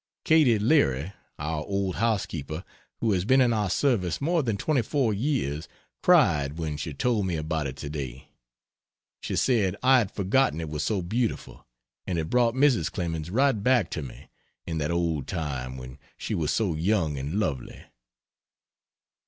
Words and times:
Katy 0.25 0.57
Leary, 0.57 1.13
our 1.37 1.63
old 1.67 1.97
housekeeper, 1.97 2.65
who 3.01 3.11
has 3.11 3.23
been 3.23 3.39
in 3.39 3.53
our 3.53 3.69
service 3.69 4.19
more 4.19 4.41
than 4.41 4.57
24 4.57 5.13
years, 5.13 5.67
cried 6.01 6.57
when 6.57 6.75
she 6.75 6.91
told 6.91 7.27
me 7.27 7.35
about 7.35 7.67
it 7.67 7.75
to 7.75 7.89
day. 7.91 8.29
She 9.21 9.35
said 9.35 9.75
"I 9.83 9.99
had 9.99 10.09
forgotten 10.11 10.59
it 10.59 10.69
was 10.69 10.83
so 10.83 11.03
beautiful, 11.03 11.67
and 12.07 12.17
it 12.17 12.31
brought 12.31 12.55
Mrs. 12.55 12.91
Clemens 12.91 13.29
right 13.29 13.51
back 13.51 13.91
to 13.91 14.01
me 14.01 14.29
in 14.65 14.79
that 14.79 14.89
old 14.89 15.27
time 15.27 15.77
when 15.77 15.99
she 16.17 16.33
was 16.33 16.51
so 16.51 16.73
young 16.73 17.19
and 17.19 17.35
lovely." 17.35 17.83